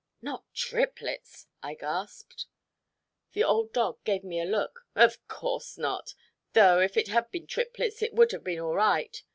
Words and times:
"Not 0.19 0.51
triplets," 0.55 1.45
I 1.61 1.75
gasped. 1.75 2.47
The 3.33 3.43
old 3.43 3.71
dog 3.71 4.03
gave 4.03 4.23
me 4.23 4.41
a 4.41 4.45
look. 4.45 4.87
"Of 4.95 5.19
course 5.27 5.77
not, 5.77 6.15
though 6.53 6.79
if 6.79 6.97
it 6.97 7.09
had 7.09 7.29
been 7.29 7.45
triplets, 7.45 8.01
it 8.01 8.15
would 8.15 8.31
have 8.31 8.43
been 8.43 8.59
all 8.61 8.73
right. 8.73 9.21